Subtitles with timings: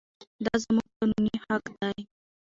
[0.43, 1.97] دا زموږ قانوني حق دی.